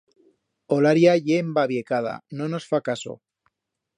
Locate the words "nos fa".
2.55-2.83